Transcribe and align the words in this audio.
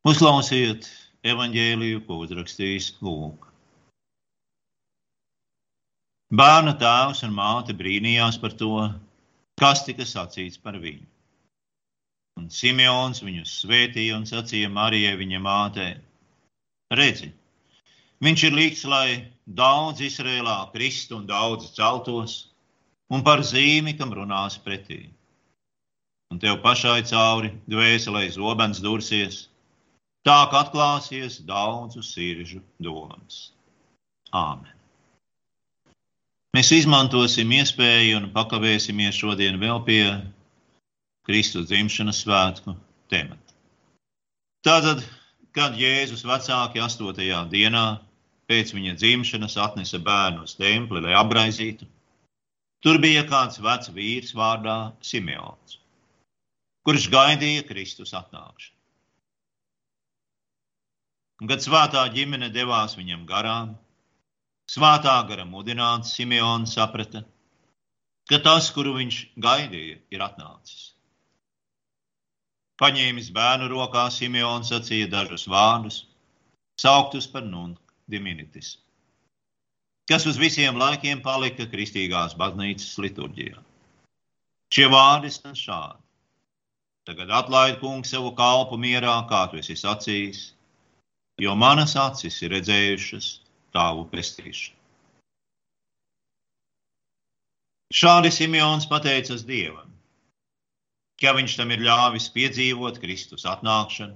Uzklausiet 0.00 0.86
evaņģēliju, 1.28 1.98
ko 2.06 2.22
uzrakstījis 2.24 2.86
Lūks. 3.04 3.50
Bērna 6.32 6.72
tēvs 6.80 7.20
un 7.26 7.34
māte 7.36 7.74
brīnījās 7.76 8.38
par 8.40 8.54
to, 8.56 8.86
kas 9.60 9.82
tika 9.84 10.06
sacīts 10.08 10.56
par 10.62 10.78
viņu. 10.80 11.04
Un 12.40 12.48
Simeons 12.48 13.20
viņu 13.20 13.44
svētīja 13.44 14.16
un 14.16 14.24
sacīja 14.30 14.70
Marijai, 14.72 15.18
viņa 15.20 15.42
mātei: 15.44 15.90
Redzi, 16.96 17.28
viņš 18.24 18.46
ir 18.48 18.56
līdz, 18.56 18.86
lai 18.94 19.06
daudz 19.44 20.00
Izrēlā 20.00 20.56
kristu 20.72 21.18
un 21.20 21.28
daudz 21.28 21.74
celtos, 21.76 22.38
un 23.12 23.20
par 23.26 23.44
zīmi, 23.44 23.98
kam 24.00 24.16
runās 24.16 24.56
pretī. 24.64 25.02
Un 26.32 26.40
tev 26.40 26.62
pašai 26.64 27.02
cauri 27.04 27.52
dvēselē 27.68 28.30
zobens 28.32 28.80
dursies, 28.80 29.49
tā 30.26 30.40
kā 30.50 30.64
atklāsies 30.64 31.40
daudzu 31.48 32.02
sirdžu 32.04 32.60
domas. 32.82 33.50
Āmen! 34.30 34.76
Mēs 36.56 36.72
izmantosim 36.74 37.52
iespēju 37.54 38.16
un 38.18 38.30
pakavēsimies 38.34 39.18
šodien 39.22 39.58
vēl 39.62 39.84
pie 39.86 40.02
Kristus 41.28 41.68
dzimšanas 41.70 42.24
svētku 42.24 42.74
temata. 43.12 43.54
Tātad, 44.66 45.04
kad 45.54 45.78
Jēzus 45.78 46.24
vecāki 46.26 46.82
8. 46.82 47.46
dienā 47.52 47.84
pēc 48.50 48.74
viņa 48.74 48.96
dzimšanas 48.98 49.54
atnesa 49.62 50.00
bērnu 50.02 50.42
uz 50.48 50.56
templi, 50.58 51.04
lai 51.04 51.14
apbraizītu, 51.14 51.86
tur 52.82 52.98
bija 52.98 53.22
kāds 53.30 53.62
vecs 53.62 53.92
vīrs 53.94 54.34
vārdā 54.34 54.76
Simeons, 55.06 55.78
kurš 56.82 57.06
gaidīja 57.14 57.62
Kristus 57.70 58.10
atnākšanu. 58.18 58.79
Un, 61.40 61.48
kad 61.48 61.64
svētā 61.64 62.02
ģimene 62.12 62.50
devās 62.52 62.96
viņam 62.98 63.24
garām, 63.28 63.78
Svētā 64.70 65.16
gara 65.26 65.42
mudināts 65.42 66.12
Simeons 66.14 66.76
saprata, 66.76 67.24
ka 68.30 68.38
tas, 68.44 68.68
kuru 68.70 68.92
viņš 69.00 69.16
gaidīja, 69.42 69.96
ir 70.14 70.22
atnācis. 70.22 70.92
Paņēmis 72.78 73.32
bērnu 73.34 73.66
rokā, 73.72 74.04
Simeons 74.14 74.70
sacīja 74.70 75.08
dažus 75.10 75.48
vārdus, 75.50 75.96
sauktus 76.78 77.26
par 77.32 77.42
nunc 77.48 77.80
diminitis, 78.14 78.76
kas 80.06 80.28
uz 80.30 80.38
visiem 80.38 80.78
laikiem 80.78 81.18
palika 81.26 81.66
kristīgās 81.74 82.38
baznīcas 82.38 82.94
liturģijā. 83.02 83.58
Šie 84.70 84.86
vārdi 84.94 85.34
skan 85.34 85.58
šādi. 85.58 85.98
Tagad 87.10 87.34
atlaid 87.42 87.82
kungs 87.82 88.14
savu 88.14 88.30
kalpu 88.38 88.78
mierā, 88.78 89.18
kā 89.26 89.48
tu 89.50 89.58
esi 89.58 89.74
sacījis, 89.74 90.52
jo 91.40 91.54
manas 91.56 91.96
acis 91.96 92.36
ir 92.44 92.52
redzējušas 92.56 93.30
tavu 93.74 94.04
pestīšanu. 94.12 94.76
Šādi 97.90 98.30
Simons 98.30 98.86
pateicas 98.86 99.42
Dievam, 99.48 99.88
ka 101.18 101.32
viņš 101.34 101.56
tam 101.58 101.72
ir 101.74 101.82
ļāvis 101.82 102.28
piedzīvot 102.36 103.00
Kristus 103.02 103.46
atnākšanu 103.50 104.14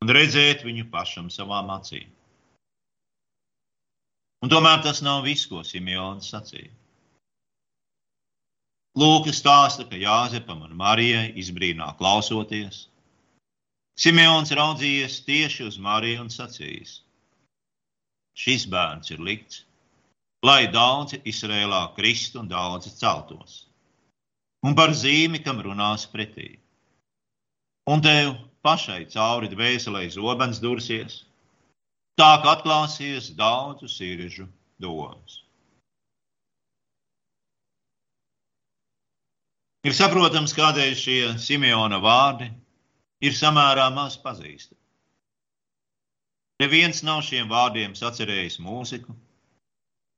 un 0.00 0.12
redzēt 0.16 0.64
viņu 0.64 0.86
pašam 0.92 1.28
savām 1.28 1.68
acīm. 1.74 2.08
Un 4.40 4.48
tomēr 4.48 4.80
tas 4.86 5.02
nav 5.04 5.26
viss, 5.26 5.44
ko 5.50 5.60
Simons 5.66 6.30
sacīja. 6.32 6.72
Lūkas 8.98 9.38
stāsta, 9.42 9.84
ka 9.86 10.00
Jāzepam 10.00 10.64
un 10.64 10.72
Marijai 10.78 11.28
izbrīnā 11.38 11.92
klausoties. 11.98 12.86
Simons 13.98 14.52
raudzījies 14.56 15.20
tieši 15.26 15.66
uz 15.68 15.78
Mariju 15.78 16.24
un 16.24 16.30
sacījis: 16.32 17.00
šis 18.36 18.66
bērns 18.72 19.10
ir 19.14 19.20
likts, 19.20 19.64
lai 20.46 20.70
daudzi 20.72 21.20
Izrēlā 21.28 21.82
kristu 21.96 22.40
un 22.40 22.48
daudzi 22.48 22.94
celtos. 22.96 23.66
Un 24.64 24.76
par 24.76 24.92
zīmi, 24.92 25.40
kam 25.44 25.60
runās 25.64 26.06
pretī. 26.12 26.58
Un 27.88 28.02
tev 28.04 28.34
pašai 28.62 29.06
cauri 29.12 29.48
dvēselē 29.52 30.06
zobens 30.12 30.60
dursies, 30.60 31.22
tā 32.20 32.32
kā 32.42 32.56
atklāsies 32.56 33.30
daudzu 33.36 33.88
sirdžu 33.88 34.46
domas. 34.80 35.40
Ir 39.80 39.96
saprotams, 39.96 40.52
kādēļ 40.52 40.90
šie 40.92 41.20
Simeona 41.40 41.96
vārdi 42.04 42.50
ir 43.20 43.36
samērā 43.36 43.88
maz 43.94 44.16
pazīstami. 44.20 44.78
Neviens 46.60 47.00
nav 47.06 47.22
šiem 47.24 47.48
vārdiem 47.48 47.94
sacerējis 47.96 48.58
mūziku. 48.60 49.14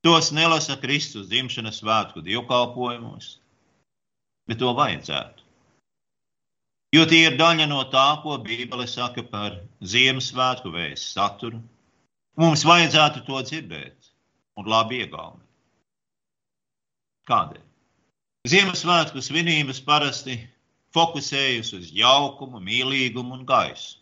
Tos 0.03 0.33
nelasa 0.35 0.75
Kristus 0.81 1.29
dzimšanas 1.31 1.79
svētku 1.79 2.23
dievkalpojumos, 2.25 3.37
bet 4.49 4.59
to 4.59 4.73
vajadzētu. 4.75 5.43
Jo 6.93 7.05
tie 7.09 7.23
ir 7.29 7.37
daļa 7.39 7.65
no 7.71 7.79
tā, 7.89 8.19
ko 8.21 8.35
Bībele 8.43 8.85
saka 8.91 9.23
par 9.25 9.55
Ziemassvētku 9.81 10.73
vēstu 10.75 11.15
saturu. 11.15 11.61
Mums 12.37 12.65
vajadzētu 12.67 13.23
to 13.25 13.39
dzirdēt 13.47 14.11
un 14.59 14.67
labi 14.69 14.99
iegaumēt. 15.01 15.47
Kādēļ? 17.29 17.63
Ziemassvētku 18.51 19.23
svinības 19.23 19.79
parasti 19.87 20.35
fokusējas 20.93 21.73
uz 21.77 21.91
jaukumu, 21.93 22.61
mīlīgumu 22.63 23.39
un 23.39 23.45
gaisu 23.49 23.99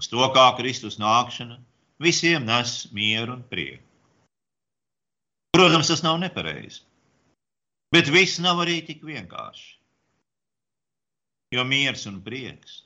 uz 0.00 0.08
to, 0.08 0.22
kā 0.34 0.46
Kristus 0.56 0.98
nākšana 1.00 1.58
visiem 2.00 2.46
nes 2.48 2.86
mieru 2.96 3.36
un 3.36 3.42
prieku. 3.44 3.84
Protams, 5.52 5.90
tas 5.90 6.04
nav 6.06 6.16
nepareizi, 6.22 6.84
bet 7.92 8.08
viss 8.08 8.40
nav 8.40 8.62
arī 8.62 8.78
tik 8.86 9.02
vienkārši. 9.04 9.74
Jo 11.50 11.66
miers 11.66 12.06
un 12.06 12.20
prieks 12.22 12.84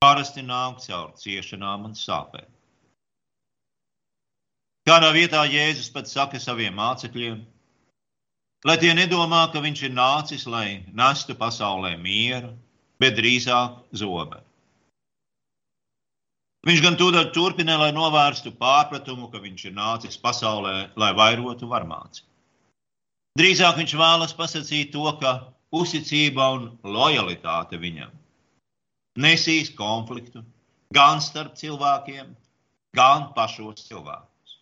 parasti 0.00 0.44
nāk 0.46 0.78
caur 0.84 1.10
ciešanām 1.18 1.88
un 1.88 1.96
sāpēm. 1.98 2.46
Kādā 4.86 5.10
vietā 5.10 5.42
Jēzus 5.50 5.90
pat 5.90 6.06
saka 6.06 6.38
saviem 6.38 6.76
mācekļiem, 6.78 7.40
lai 8.64 8.76
tie 8.80 8.94
nedomā, 8.96 9.46
ka 9.52 9.60
viņš 9.60 9.82
ir 9.88 9.94
nācis, 9.96 10.46
lai 10.48 10.84
nestu 10.96 11.36
pasaulē 11.36 11.96
mieru, 12.00 12.54
bet 13.02 13.18
drīzāk 13.18 13.82
zobenu. 13.92 14.42
Viņš 16.66 16.80
gan 16.82 16.96
tūdaļ 16.98 17.28
turpina, 17.34 17.76
lai 17.78 17.92
novērstu 17.94 18.50
pārpratumu, 18.58 19.28
ka 19.30 19.38
viņš 19.38 19.68
ir 19.68 19.74
nācis 19.76 20.16
pasaulē, 20.18 20.90
lai 20.98 21.12
vairotu 21.14 21.68
varmāci. 21.70 22.24
Drīzāk 23.38 23.76
viņš 23.78 23.92
vēlas 24.00 24.32
pasakīt 24.34 24.90
to, 24.94 25.04
ka 25.20 25.52
uzticība 25.70 26.48
un 26.56 26.70
lojalitāte 26.82 27.78
viņam 27.78 28.10
nesīs 29.16 29.70
konfliktu 29.76 30.42
gan 30.94 31.20
starp 31.20 31.56
cilvēkiem, 31.60 32.32
gan 32.96 33.28
pašos 33.36 33.86
cilvēkus. 33.88 34.56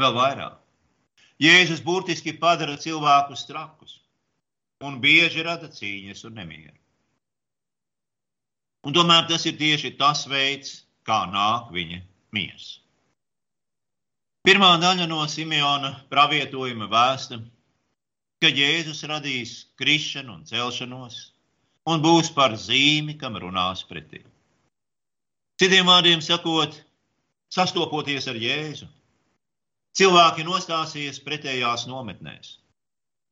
Vēl 0.00 0.14
vairāk. 0.16 0.56
Jēzus 1.42 1.82
burtiski 1.84 2.32
padara 2.40 2.78
cilvēkus 2.80 3.44
trakus 3.48 3.98
un 4.84 5.00
bieži 5.00 5.44
rada 5.44 5.68
cīņas 5.72 6.24
un 6.28 6.36
nemieru. 6.40 6.76
Un 8.86 8.94
tomēr 8.96 9.26
tas 9.28 9.44
ir 9.48 9.56
tieši 9.58 9.96
tas 10.00 10.24
veids, 10.30 10.82
kā 11.06 11.24
nāk 11.28 11.72
viņa 11.74 12.00
miers. 12.36 12.68
Pirmā 14.46 14.76
daļa 14.78 15.08
no 15.10 15.24
Simeona 15.26 15.90
pravietojuma 16.12 16.86
vēsta, 16.88 17.40
ka 18.40 18.52
Jēzus 18.52 19.02
radīs 19.10 19.56
krišanu 19.80 20.36
un 20.38 20.44
celšanos 20.46 21.16
un 21.90 22.02
būs 22.02 22.30
par 22.34 22.54
zīmi, 22.54 23.16
kam 23.18 23.36
runās 23.42 23.82
pretī. 23.88 24.22
Citiem 25.60 25.88
vārdiem 25.88 26.22
sakot, 26.22 26.76
sastopoties 27.52 28.28
ar 28.30 28.38
Jēzu, 28.38 28.86
cilvēki 29.96 30.44
nostāsies 30.44 31.20
pretējās 31.24 31.86
nometnēs, 31.88 32.56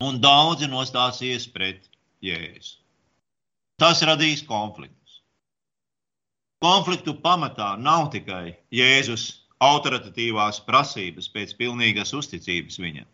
un 0.05 0.21
daudzi 0.23 0.69
nostāsies 0.71 1.47
pret 1.53 1.91
Jēzu. 2.25 2.79
Tas 3.81 4.01
radīs 4.07 4.45
konfliktu. 4.47 5.01
Konfliktu 6.65 7.13
pamatā 7.21 7.75
nav 7.77 8.07
tikai 8.15 8.55
Jēzus 8.73 9.25
autoritatīvās 9.65 10.63
prasības 10.65 11.29
pēc 11.35 11.53
pilnīgas 11.59 12.15
uzticības 12.17 12.79
viņam, 12.81 13.09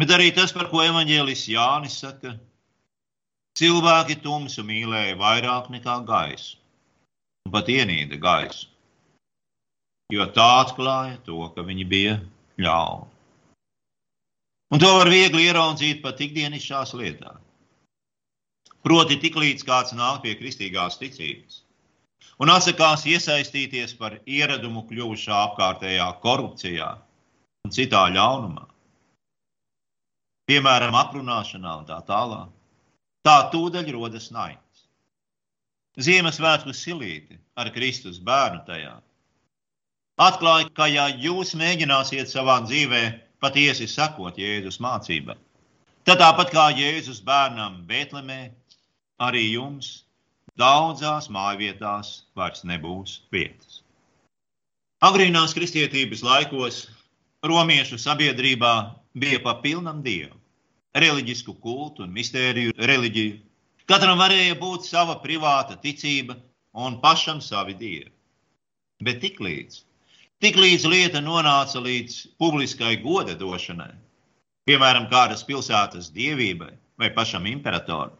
bet 0.00 0.14
arī 0.14 0.30
tas, 0.36 0.54
par 0.56 0.70
ko 0.72 0.80
evaņģēlis 0.86 1.44
Jānis 1.52 1.98
saka, 2.04 2.32
cilvēki 3.58 4.20
tumsu 4.24 4.64
mīlēja 4.64 5.18
vairāk 5.20 5.68
nekā 5.74 5.98
gaisu, 6.08 6.56
un 7.44 7.52
pat 7.52 7.68
ienīda 7.74 8.16
gaisu, 8.22 8.70
jo 10.12 10.24
tā 10.32 10.48
atklāja 10.62 11.18
to, 11.26 11.38
ka 11.54 11.64
viņi 11.66 11.84
bija 11.88 12.16
ļauni. 12.60 13.08
Un 14.68 14.80
to 14.82 14.88
var 14.98 15.08
viegli 15.08 15.46
ieraudzīt 15.48 16.02
pat 16.04 16.20
ikdienišķās 16.20 16.92
lietās. 17.00 17.40
Proti, 18.84 19.16
tiklīdz 19.20 19.64
kāds 19.68 19.94
nāk 19.96 20.22
pie 20.24 20.34
kristīgās 20.38 21.00
ticības 21.00 21.62
un 22.38 22.52
atsakās 22.52 23.04
iesaistīties 23.10 23.96
par 23.98 24.20
ieradumu 24.22 24.84
kļuvušā 24.88 25.38
apkārtējā 25.48 26.06
korupcijā 26.22 26.90
un 27.66 27.74
citā 27.74 28.04
ļaunumā, 28.14 28.64
piemēram, 30.48 30.94
aprunāšanā 31.00 31.74
un 31.80 31.88
tā 31.88 31.98
tālāk, 32.06 32.52
tā 33.26 33.36
tūdaļ 33.52 33.90
rodas 33.96 34.30
naids. 34.34 34.86
Ziemassvētku 35.98 36.72
silīti 36.72 37.40
ar 37.58 37.72
Kristus 37.74 38.22
bērnu 38.22 38.62
tajā 38.68 38.94
atklāja, 40.18 40.68
ka 40.74 40.88
ja 40.90 41.08
jūs 41.08 41.54
mēģināsiet 41.58 42.30
savā 42.30 42.60
dzīvē 42.66 43.02
patiesi 43.42 43.86
sekot 43.90 44.38
Jēzus 44.38 44.80
mācībai, 44.82 45.36
tad 46.04 46.20
tāpat 46.22 46.52
kā 46.54 46.68
Jēzus 46.74 47.22
bērnam 47.24 47.84
Bēltlemē, 47.88 48.40
arī 49.22 49.44
jums 49.52 50.04
daudzās 50.58 51.30
mājvietās 51.30 52.24
vairs 52.36 52.64
nebūs 52.66 53.22
vietas. 53.32 53.82
Agrīnās 54.98 55.54
kristietības 55.54 56.24
laikos 56.26 56.78
romiešu 57.46 58.00
sabiedrībā 58.02 58.72
bija 59.14 59.38
pa 59.44 59.54
pilnam 59.62 60.02
dievu, 60.02 60.34
reliģisku 60.98 61.54
kultu 61.62 62.02
un 62.02 62.14
mistēriju 62.14 62.74
reliģiju. 62.74 63.36
Katram 63.88 64.18
varēja 64.18 64.56
būt 64.58 64.88
sava 64.88 65.14
privāta 65.22 65.78
ticība 65.80 66.34
un 66.74 66.98
pašam 67.00 67.38
savi 67.40 67.76
dievi. 67.78 68.10
Bet 69.06 69.22
tiklīdz, 69.22 69.84
tiklīdz 70.44 70.86
lieta 70.90 71.22
nonāca 71.24 71.80
līdz 71.82 72.18
publiskai 72.38 72.96
goda 73.02 73.34
došanai, 73.38 73.92
piemēram, 74.68 75.08
kādas 75.10 75.44
pilsētas 75.48 76.12
dievībai 76.14 76.72
vai 76.98 77.10
pašam 77.14 77.46
imperatoram, 77.50 78.16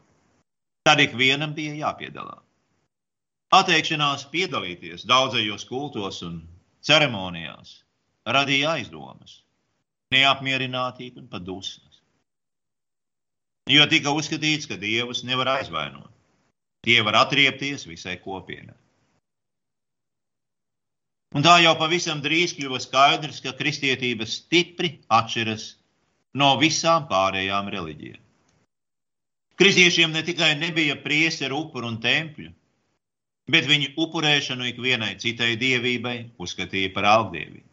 tad 0.87 1.03
ikvienam 1.05 1.55
bija 1.55 1.75
jāpiedalās. 1.87 2.45
Atteikšanās 3.55 4.27
piedalīties 4.29 5.07
daudzajos 5.09 5.65
kultos 5.69 6.21
un 6.27 6.43
ceremonijās 6.85 7.79
radīja 8.29 8.75
aizdomas, 8.77 9.39
neapmierinātību 10.13 11.23
un 11.23 11.31
pat 11.33 11.47
dusmas. 11.47 12.03
Jo 13.69 13.85
tika 13.89 14.13
uzskatīts, 14.17 14.69
ka 14.69 14.77
dievus 14.81 15.25
nevar 15.29 15.55
aizvainot. 15.59 16.13
Tie 16.85 17.01
var 17.05 17.19
atriepties 17.25 17.85
visai 17.89 18.17
kopienai. 18.21 18.77
Un 21.37 21.45
tā 21.45 21.59
jau 21.61 21.75
pavisam 21.77 22.23
drīz 22.25 22.55
kļuva 22.57 22.79
skaidrs, 22.81 23.43
ka 23.45 23.53
kristietība 23.57 24.25
stipri 24.25 24.95
atšķiras 25.13 25.67
no 26.41 26.55
visām 26.61 27.05
pārējām 27.11 27.69
reliģijām. 27.75 28.23
Kristiešiem 29.59 30.15
ne 30.15 30.23
tikai 30.23 30.55
nebija 30.55 30.95
priesteru 31.03 31.65
upuru 31.65 31.91
un 31.91 31.99
tempļu, 32.01 32.53
bet 33.51 33.67
viņu 33.67 33.91
upurēšanu 33.99 34.69
ikvienai 34.71 35.17
citai 35.21 35.57
dievībai 35.61 36.19
uzskatīja 36.39 36.93
par 36.95 37.09
augdievību. 37.11 37.67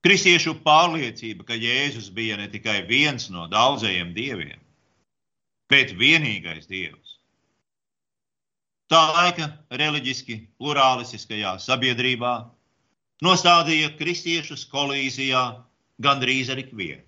Kristiešu 0.00 0.54
pārliecība, 0.64 1.44
ka 1.44 1.58
Jēzus 1.60 2.08
bija 2.16 2.38
ne 2.40 2.48
tikai 2.48 2.78
viens 2.88 3.28
no 3.28 3.44
daudzajiem 3.52 4.14
dieviem, 4.16 4.60
bet 5.68 5.92
vienīgais 5.92 6.64
dievs. 6.70 7.09
Tā 8.90 9.00
laika 9.14 9.46
reliģiski 9.70 10.36
plurālistiskajā 10.58 11.54
sabiedrībā 11.62 12.32
nostādīja 13.22 13.92
kristiešus 13.98 14.64
kolīzijā 14.72 15.42
gandrīz 16.02 16.50
ar 16.50 16.58
ikvienu. 16.58 17.04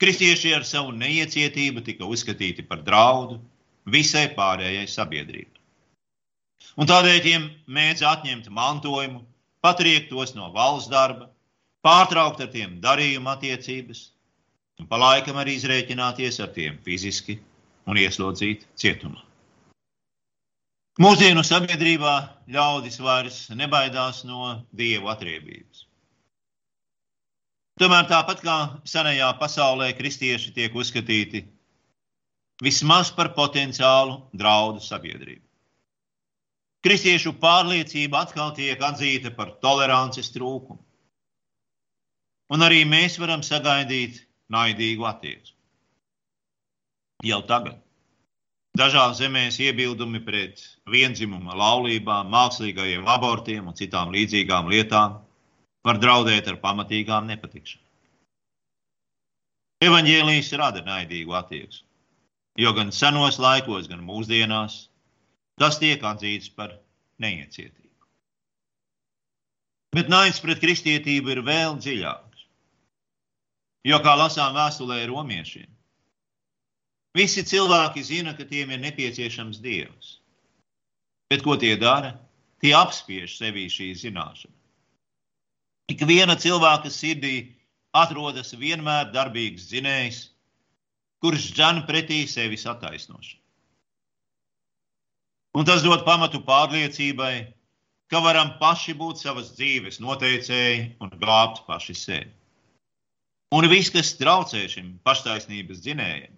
Kristieši 0.00 0.52
ar 0.56 0.62
savu 0.64 0.94
neiecietību 0.96 1.82
tika 1.84 2.06
uzskatīti 2.08 2.62
par 2.68 2.84
draudu 2.86 3.40
visai 3.90 4.28
pārējai 4.36 4.86
sabiedrībai. 4.88 5.58
Un 6.78 6.88
tādēļ 6.88 7.18
tiem 7.24 7.48
mēdz 7.66 8.04
atņemt 8.06 8.46
mantojumu, 8.54 9.24
patriekt 9.60 10.12
tos 10.12 10.32
no 10.36 10.52
valsts 10.54 10.92
darba, 10.92 11.26
pārtraukt 11.84 12.40
ar 12.44 12.52
tiem 12.54 12.78
darījuma 12.84 13.34
attiecības, 13.34 14.04
un 14.78 14.88
pa 14.88 15.00
laikam 15.00 15.42
arī 15.42 15.58
izrēķināties 15.58 16.38
ar 16.44 16.54
tiem 16.54 16.78
fiziski 16.86 17.40
un 17.90 17.98
ieslodzīt 18.00 18.68
cietumā. 18.78 19.29
Mūsdienu 20.98 21.44
sabiedrībā 21.46 22.14
ļaudis 22.50 22.98
vairs 22.98 23.36
nebaidās 23.54 24.24
no 24.26 24.66
dievu 24.74 25.06
atriebības. 25.12 25.84
Tomēr 27.80 28.08
tāpat 28.10 28.42
kā 28.42 28.56
senajā 28.84 29.30
pasaulē, 29.38 29.92
kristieši 29.96 30.50
tiek 30.56 30.74
uzskatīti 30.74 31.44
vismaz 32.60 33.12
par 33.14 33.30
potenciālu 33.36 34.18
draudu 34.36 34.82
sabiedrību. 34.84 35.46
Kristiešu 36.84 37.36
pārliecība 37.40 38.24
atkal 38.24 38.50
tiek 38.56 38.80
atzīta 38.82 39.30
par 39.36 39.54
tolerances 39.62 40.32
trūkumu. 40.34 40.82
Un 42.50 42.66
arī 42.66 42.82
mēs 42.88 43.16
varam 43.20 43.44
sagaidīt 43.46 44.24
naidīgu 44.50 45.06
attieksmi. 45.06 45.56
Jau 47.30 47.40
tagad 47.46 47.78
dažās 48.78 49.18
zemēs 49.18 49.58
iebildumi 49.60 50.20
pret 50.24 50.62
vienzimuma 50.90 51.56
laulībām, 51.58 52.30
mākslīgajiem 52.32 53.08
abortiem 53.08 53.68
un 53.68 53.76
citām 53.78 54.12
līdzīgām 54.14 54.70
lietām 54.70 55.18
var 55.86 55.98
draudēt 55.98 56.48
ar 56.48 56.60
pamatīgām 56.62 57.26
nepatikšanām. 57.30 57.86
Evangelijas 59.80 60.52
rada 60.60 60.82
naidīgu 60.84 61.32
attieksmi, 61.38 61.86
jo 62.60 62.72
gan 62.76 62.92
senos 62.92 63.40
laikos, 63.40 63.88
gan 63.88 64.02
mūsdienās 64.04 64.90
tas 65.60 65.80
tiek 65.80 66.04
atzīts 66.04 66.52
par 66.52 66.74
neiecietību. 67.20 67.88
Bet 69.96 70.12
naids 70.12 70.38
pret 70.44 70.60
kristietību 70.62 71.32
ir 71.32 71.40
vēl 71.46 71.80
dziļāks. 71.80 72.44
Jo, 73.88 73.98
kā 74.04 74.12
lasām 74.20 74.52
vēstulē 74.54 75.00
romiešiem, 75.08 75.68
visi 77.16 77.44
cilvēki 77.46 78.02
zina, 78.06 78.34
ka 78.36 78.46
tiem 78.48 78.72
ir 78.74 78.82
nepieciešams 78.82 79.60
dievs. 79.62 80.18
Bet 81.30 81.44
ko 81.46 81.56
tie 81.56 81.76
dara? 81.78 82.16
Tie 82.60 82.74
apspiež 82.76 83.38
sevī 83.38 83.68
šī 83.72 83.92
zināšana. 83.96 84.56
Ik 85.90 86.02
viena 86.06 86.36
cilvēka 86.38 86.90
sirdī 86.92 87.50
atrodas 87.96 88.52
vienmēr 88.54 89.10
darbīgs 89.14 89.70
zinējs, 89.72 90.28
kurš 91.22 91.50
dzen 91.56 91.84
pretī 91.88 92.22
sevis 92.30 92.66
attaisnošanu. 92.70 93.40
Un 95.58 95.66
tas 95.66 95.82
dod 95.82 96.04
pamatu 96.06 96.38
pārliecībai, 96.46 97.50
ka 98.10 98.20
varam 98.22 98.52
paši 98.60 98.94
būt 98.98 99.18
savas 99.22 99.50
dzīves 99.56 99.98
noteicēji 100.02 100.84
un 101.02 101.10
glābt 101.18 101.64
paši 101.66 101.96
sevi. 101.98 102.30
Un 103.50 103.66
viss, 103.66 103.90
kas 103.90 104.14
traucē 104.14 104.62
šim 104.70 104.92
paštaisnības 105.02 105.82
dzinējam, 105.82 106.36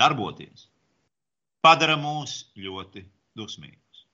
darboties, 0.00 0.66
padara 1.64 1.98
mūs 2.00 2.40
ļoti 2.56 3.04
dusmīgus. 3.36 4.04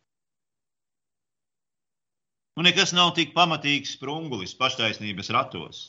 Un 2.56 2.64
nekas 2.64 2.94
nav 2.96 3.12
tik 3.16 3.34
pamatīgs 3.36 3.94
sprungulis 3.98 4.56
paštaisnības 4.56 5.30
ratos, 5.36 5.80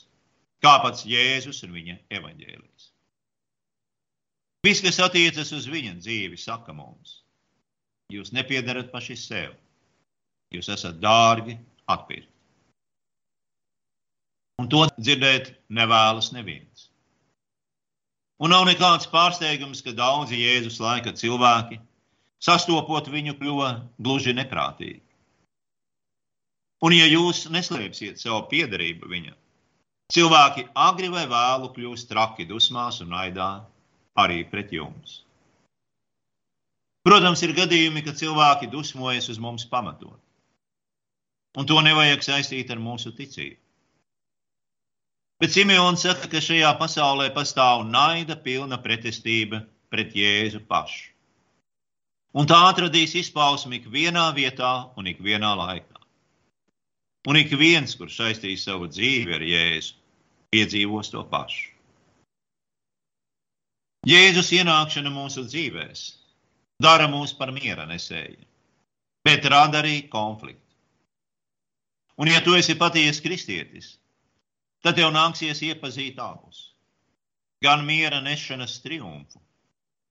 kā 0.63 0.75
pats 0.83 1.05
Jēzus 1.07 1.63
un 1.65 1.73
viņa 1.77 1.95
evaņģēlijas. 2.19 2.89
Viss, 4.67 4.83
kas 4.83 4.99
attiecas 4.99 5.53
uz 5.55 5.67
viņa 5.71 5.93
dzīvi, 6.01 6.37
saka 6.41 6.75
mums, 6.75 7.21
jūs 8.11 8.33
nepiedarat 8.35 8.91
paši 8.91 9.15
sev, 9.21 9.53
jūs 10.51 10.67
esat 10.73 10.99
dārgi 10.99 11.55
atpirkti. 11.87 12.33
Un 14.59 14.67
to 14.73 14.83
dzirdēt 14.97 15.51
nevēlas 15.69 16.31
neviens. 16.35 16.76
Un 18.37 18.53
nav 18.53 18.67
nekāds 18.69 19.09
pārsteigums, 19.09 19.81
ka 19.81 19.95
daudzi 19.97 20.37
Jēzus 20.37 20.77
laika 20.83 21.13
cilvēki, 21.17 21.79
sastopot 22.43 23.09
viņu, 23.09 23.33
kļuva 23.39 23.69
gluži 23.97 24.35
neprātīgi. 24.37 25.01
Un, 26.85 26.93
ja 26.93 27.07
jūs 27.09 27.47
neslēpsiet 27.49 28.21
savu 28.21 28.43
piedarību 28.51 29.09
viņam, 29.09 29.33
cilvēki 30.13 30.67
agri 30.77 31.09
vai 31.09 31.25
vēlu 31.31 31.71
kļūs 31.73 32.05
traki 32.11 32.45
dusmās 32.45 33.01
un 33.01 33.15
naidā 33.15 33.49
arī 34.21 34.43
pret 34.51 34.69
jums. 34.73 35.23
Protams, 37.07 37.41
ir 37.41 37.55
gadījumi, 37.57 38.03
kad 38.05 38.19
cilvēki 38.19 38.69
dusmojas 38.69 39.29
uz 39.33 39.39
mums 39.41 39.65
pamatot. 39.65 40.19
Un 41.57 41.65
to 41.65 41.79
nevajag 41.81 42.21
saistīt 42.25 42.69
ar 42.69 42.81
mūsu 42.83 43.13
ticību. 43.17 43.57
Bet 45.37 45.53
Simeons 45.53 46.01
saka, 46.01 46.25
ka 46.31 46.41
šajā 46.41 46.71
pasaulē 46.79 47.27
pastāv 47.35 47.83
naida 47.85 48.35
pilna 48.41 48.79
pretestība 48.81 49.61
pret 49.93 50.15
Jēzu 50.17 50.63
pašu. 50.65 51.11
Un 52.37 52.49
tā 52.49 52.57
atradīs 52.69 53.13
izpausmi 53.17 53.77
ikvienā 53.79 54.25
vietā 54.33 54.71
un 54.97 55.09
ikvienā 55.09 55.53
laikā. 55.57 56.01
Un 57.29 57.37
ik 57.37 57.53
viens, 57.59 57.93
kurš 57.99 58.17
saistīs 58.17 58.65
savu 58.65 58.89
dzīvi 58.89 59.35
ar 59.37 59.45
Jēzu, 59.45 59.93
piedzīvos 60.53 61.13
to 61.13 61.21
pašu. 61.29 61.73
Jēzus 64.07 64.53
ienākšana 64.55 65.11
mūsu 65.11 65.43
dzīvēs 65.45 66.03
dara 66.81 67.07
mūs 67.11 67.33
par 67.37 67.51
miera 67.51 67.85
nesēju, 67.89 68.41
bet 69.25 69.45
rada 69.51 69.81
arī 69.81 69.99
konfliktu. 70.09 70.63
Un, 72.17 72.29
ja 72.31 72.41
tu 72.41 72.55
esi 72.57 72.77
patiesi 72.77 73.21
kristietis, 73.21 73.97
tad 74.87 74.95
tev 74.95 75.11
nāksies 75.11 75.59
iepazīt 75.67 76.19
abus. 76.23 76.69
Gan 77.63 77.83
miera 77.83 78.21
nešanas 78.23 78.77
triumfu, 78.79 79.41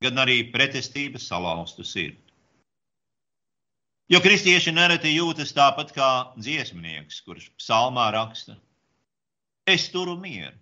gan 0.04 0.20
arī 0.20 0.42
pretestības 0.52 1.28
salauztu 1.30 1.86
sirdi. 1.86 2.20
Jo 4.12 4.20
kristieši 4.22 4.74
nereti 4.74 5.14
jūtas 5.14 5.54
tāpat 5.56 5.94
kā 5.96 6.10
dziesmnieks, 6.36 7.22
kurš 7.24 7.48
psalmā 7.58 8.10
raksta: 8.14 8.58
Es 9.66 9.88
turu 9.94 10.18
mieru, 10.20 10.54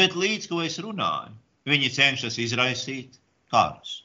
bet 0.00 0.16
līdz 0.16 0.48
ko 0.50 0.62
es 0.64 0.80
runāju, 0.82 1.36
viņi 1.68 1.92
cenšas 1.98 2.40
izraisīt 2.42 3.20
karus. 3.52 4.00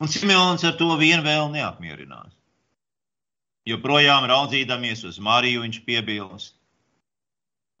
Un 0.00 0.08
Simons 0.08 0.64
ar 0.64 0.76
to 0.80 0.90
vien 1.00 1.22
vēl 1.24 1.48
neapmierinās. 1.54 2.39
Joprojām 3.68 4.24
raudzīdamies 4.30 5.04
uz 5.04 5.18
Mariju, 5.20 5.62
viņš 5.66 5.78
piebilst, 5.84 6.54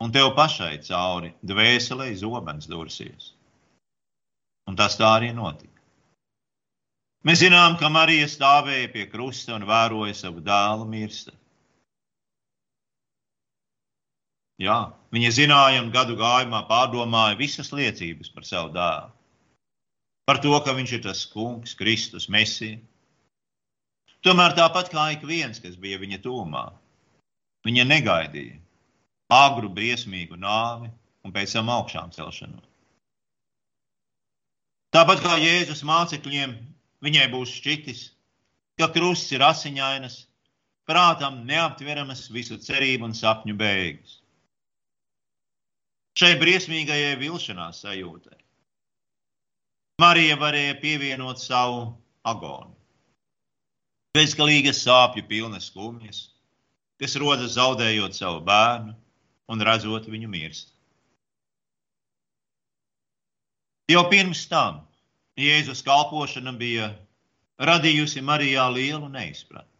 un 0.04 0.12
tev 0.12 0.34
pašai 0.36 0.76
cauri 0.84 1.32
dvēselē 1.46 2.10
zobens 2.20 2.68
dursies. 2.68 3.32
Un 4.68 4.76
tas 4.76 4.96
tā 5.00 5.08
arī 5.16 5.32
notika. 5.34 5.80
Mēs 7.26 7.42
zinām, 7.42 7.76
ka 7.80 7.90
Marija 7.92 8.28
stāvēja 8.32 8.88
pie 8.92 9.06
krusta 9.12 9.56
un 9.56 9.66
vēroja 9.68 10.14
savu 10.16 10.40
dēlu 10.44 10.86
mirsti. 10.88 11.34
Jā, 14.60 14.92
viņa 15.12 15.32
zināja 15.32 15.80
un 15.80 15.90
gadu 15.92 16.16
gājumā 16.20 16.62
pārdomāja 16.68 17.36
visas 17.36 17.72
liecības 17.72 18.32
par 18.32 18.44
savu 18.48 18.72
dēlu. 18.76 19.12
Par 20.28 20.40
to, 20.44 20.52
ka 20.64 20.76
viņš 20.76 20.92
ir 20.96 21.02
tas 21.08 21.24
kungs, 21.26 21.72
Kristus, 21.74 22.28
Mesija. 22.28 22.78
Tomēr 24.26 24.56
tāpat 24.56 24.90
kā 24.92 25.10
ik 25.14 25.22
viens, 25.24 25.60
kas 25.62 25.78
bija 25.80 26.00
viņa 26.00 26.20
tūmā, 26.24 26.66
viņa 27.66 27.86
negaidīja 27.88 28.58
agru, 29.30 29.70
briesmīgu 29.72 30.36
nāvi 30.40 30.90
un 31.24 31.32
pēc 31.32 31.54
tam 31.54 31.70
augšām 31.72 32.10
celšanos. 32.12 32.66
Tāpat 34.90 35.22
kā 35.22 35.36
Jēzus 35.38 35.84
mācekļiem, 35.86 36.56
Viņai 37.04 37.28
būs 37.32 37.52
šķitis, 37.56 38.00
ka 38.76 38.90
krusts 38.92 39.32
ir 39.32 39.44
asiņainas, 39.44 40.16
prātam 40.88 41.44
neaptveramas 41.48 42.26
visu 42.34 42.58
cerību 42.60 43.08
un 43.08 43.16
sapņu 43.16 43.56
beigas. 43.56 44.18
Šai 46.20 46.34
briesmīgajai 46.40 47.16
vilšanās 47.20 47.80
sajūtai 47.84 48.36
Marija 50.00 50.36
varēja 50.40 50.76
pievienot 50.80 51.40
savu 51.40 51.80
agonu. 52.24 52.74
Bezgalīgas 54.16 54.80
sāpju 54.82 55.22
pilnas 55.28 55.68
skumjas, 55.70 56.24
kas 56.98 57.14
rodas 57.22 57.54
zaudējot 57.54 58.16
savu 58.16 58.40
bērnu 58.42 58.96
un 59.50 59.62
redzot 59.66 60.08
viņu 60.10 60.30
mirst. 60.32 60.72
Jau 63.90 64.02
pirms 64.10 64.42
tam 64.50 64.82
Jēzus 65.38 65.84
kalpošana 65.86 66.52
bija 66.58 66.90
radījusi 67.70 68.22
Marijā 68.26 68.66
lielu 68.74 69.06
neizpratni. 69.10 69.70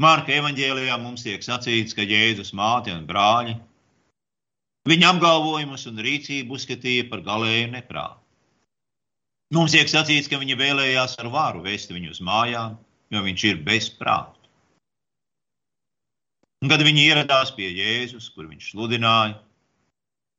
Marka 0.00 0.32
evanģēlijā 0.36 0.96
mums 1.00 1.24
tiek 1.24 1.44
sacīts, 1.44 1.96
ka 1.96 2.04
Jēzus 2.04 2.52
māte 2.56 2.92
un 2.92 3.04
brāļi 3.08 3.56
viņa 4.88 5.12
apgalvojumus 5.14 5.86
un 5.88 6.00
rīcību 6.04 6.58
uzskatīja 6.58 7.08
par 7.10 7.24
galēju 7.24 7.70
neprātu. 7.72 8.21
Mums 9.52 9.74
tiek 9.74 9.90
sacīts, 9.90 10.30
ka 10.32 10.38
viņi 10.40 10.56
vēlējās 10.56 11.18
ar 11.20 11.28
varu 11.32 11.60
vest 11.66 11.90
viņu 11.92 12.14
uz 12.14 12.22
mājām, 12.24 12.78
jo 13.12 13.20
viņš 13.24 13.42
ir 13.50 13.58
bez 13.66 13.90
prāta. 13.98 14.38
Un 16.62 16.70
kad 16.70 16.80
viņi 16.86 17.04
ieradās 17.10 17.50
pie 17.52 17.68
Jēzus, 17.68 18.30
kur 18.32 18.46
viņš 18.48 18.70
sludināja, 18.70 19.34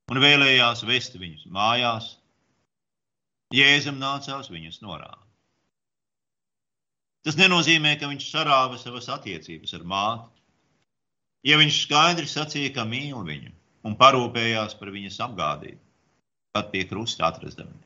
un 0.10 0.22
vēlējās 0.24 0.82
vest 0.88 1.20
viņus 1.20 1.46
mājās, 1.54 2.14
Jēzum 3.54 4.00
nācās 4.02 4.50
viņus 4.50 4.82
norādīt. 4.82 5.20
Tas 7.24 7.38
nenozīmē, 7.38 7.94
ka 8.00 8.10
viņš 8.10 8.32
sarāva 8.34 8.80
savas 8.82 9.12
attiecības 9.14 9.78
ar 9.78 9.86
māti. 9.88 10.42
Ja 11.48 11.60
viņš 11.60 11.84
skaidri 11.86 12.28
sacīja, 12.28 12.74
ka 12.80 12.88
mīl 12.88 13.22
viņu 13.28 13.54
un 13.86 13.96
parūpējās 14.00 14.74
par 14.80 14.92
viņas 14.96 15.22
apgādību, 15.28 15.80
pat 16.56 16.72
pie 16.74 16.88
krusta 16.90 17.28
atrastami. 17.30 17.83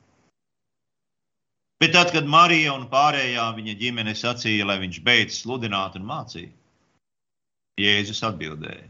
Bet 1.81 1.93
tad, 1.93 2.12
kad 2.12 2.25
Marija 2.25 2.74
un 2.74 2.88
pārējā 2.89 3.48
viņa 3.57 3.75
ģimene 3.81 4.15
sacīja, 4.17 4.65
lai 4.65 4.79
viņš 4.81 5.01
beidz 5.05 5.41
sludināt 5.41 5.98
un 6.00 6.07
mācīt, 6.10 6.53
Jēzus 7.77 8.24
atbildēja: 8.25 8.88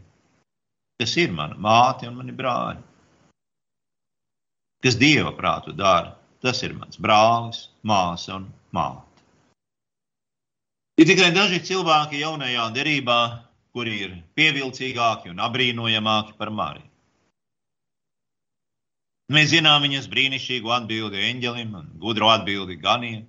Tas 0.98 1.16
ir 1.20 1.34
mana 1.36 1.58
māte 1.60 2.08
un 2.08 2.16
mani 2.16 2.32
brāļi. 2.32 2.80
Kas 4.82 4.96
dieva 4.96 5.34
prātu 5.36 5.74
dara, 5.76 6.14
Tas 6.38 6.62
ir 6.62 6.74
mans 6.78 6.98
brālis, 7.02 7.64
māsa 7.82 8.36
un 8.36 8.44
māte. 8.74 9.24
Ir 10.98 11.06
tikai 11.10 11.30
daži 11.34 11.58
cilvēki 11.66 12.20
jaunajā 12.22 12.66
derībā, 12.76 13.18
kuri 13.74 13.96
ir 14.04 14.12
pievilcīgāki 14.38 15.32
un 15.32 15.42
apbrīnojamāki 15.42 16.36
par 16.38 16.52
Mariju. 16.54 16.87
Mēs 19.28 19.50
zinām 19.52 19.82
viņas 19.84 20.06
brīnišķīgo 20.08 20.70
atbildi 20.72 21.20
eņģelim 21.30 21.74
un 21.76 21.88
gudro 22.00 22.30
atbildi 22.32 22.78
ganiem. 22.80 23.26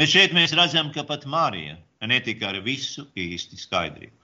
Bet 0.00 0.10
šeit 0.10 0.34
mēs 0.34 0.54
redzam, 0.58 0.90
ka 0.90 1.04
pat 1.06 1.28
Marija 1.30 1.76
netika 2.10 2.48
ar 2.50 2.58
visu 2.64 3.06
īsti 3.14 3.58
skaidrību. 3.60 4.16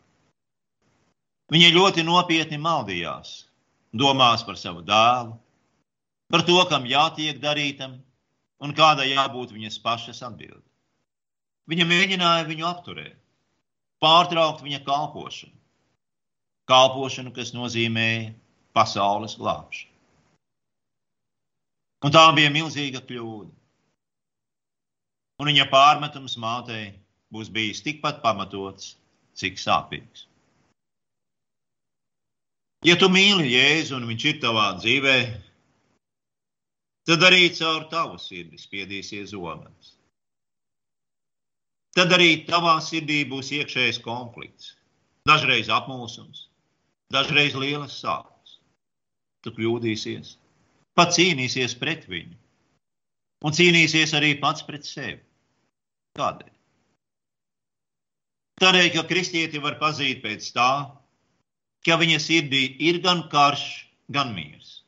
Viņa 1.54 1.70
ļoti 1.74 2.02
nopietni 2.06 2.58
maldījās, 2.62 3.30
domās 3.94 4.42
par 4.46 4.58
savu 4.58 4.82
dēlu, 4.86 5.38
par 6.30 6.44
to, 6.46 6.58
kam 6.70 6.90
jātiek 6.90 7.38
darītam 7.42 7.96
un 8.62 8.74
kādai 8.74 9.08
jābūt 9.12 9.54
viņas 9.54 9.78
pašas 9.82 10.22
atbildē. 10.26 10.62
Viņa 11.70 11.86
mēģināja 11.86 12.46
viņu 12.50 12.66
apturēt, 12.66 13.18
pārtraukt 14.02 14.62
viņa 14.66 14.82
kalpošanu. 14.86 15.54
Kalpošanu, 16.70 17.32
kas 17.34 17.54
nozīmēja 17.54 18.32
pasaules 18.76 19.36
glābšanu. 19.40 19.88
Un 22.00 22.14
tā 22.14 22.22
bija 22.36 22.52
milzīga 22.52 23.02
kļūda. 23.04 23.50
Un 25.40 25.48
viņa 25.50 25.66
pārmetums 25.72 26.36
mātei 26.40 26.94
būs 27.32 27.50
bijis 27.52 27.82
tikpat 27.84 28.22
pamatots, 28.24 28.94
cik 29.36 29.60
sāpīgs. 29.60 30.26
Ja 32.84 32.96
tu 32.96 33.10
mīli 33.12 33.52
Jēzu 33.52 33.98
un 33.98 34.06
viņš 34.08 34.26
ir 34.30 34.36
tavā 34.40 34.66
dzīvē, 34.80 35.16
tad 37.08 37.24
arī 37.28 37.50
caur 37.56 37.84
tavu 37.92 38.16
sirdi 38.20 38.56
spiedīsies 38.60 39.34
zobens. 39.34 39.96
Tad 41.96 42.14
arī 42.16 42.46
tavā 42.48 42.78
sirdī 42.80 43.20
būs 43.28 43.50
iekšējs 43.58 44.00
konflikts, 44.04 44.76
dažreiz 45.28 45.68
apmulsums, 45.68 46.46
dažreiz 47.12 47.56
lielas 47.58 47.98
sāpes. 48.00 48.39
Tu 49.40 49.52
kļūdīsies, 49.56 50.34
pat 50.98 51.14
cīnīsies 51.16 51.74
pret 51.80 52.04
viņu, 52.10 52.36
un 53.46 53.56
cīnīsies 53.56 54.12
arī 54.18 54.34
pats 54.42 54.66
pret 54.66 54.84
sevi. 54.84 55.22
Kādēļ? 56.18 56.50
Tādēļ, 58.60 58.88
ka 58.92 59.06
kristieti 59.08 59.62
var 59.64 59.78
pazīt 59.80 60.20
pēc 60.20 60.50
tā, 60.52 60.70
ka 61.86 61.96
viņa 61.96 62.18
sirdī 62.20 62.66
ir 62.90 63.00
gan 63.00 63.24
karš, 63.32 63.64
gan 64.12 64.34
miers. 64.36 64.80